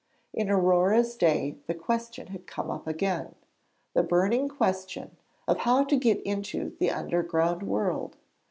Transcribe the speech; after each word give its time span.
In 0.33 0.49
Aurore's 0.49 1.15
day 1.15 1.57
the 1.67 1.75
question 1.75 2.25
had 2.29 2.47
come 2.47 2.71
up 2.71 2.87
again 2.87 3.35
the 3.93 4.01
burning 4.01 4.49
question 4.49 5.15
of 5.47 5.59
how 5.59 5.83
to 5.83 5.95
get 5.95 6.19
into 6.23 6.75
the 6.79 6.89
underground 6.89 7.61
world. 7.61 8.17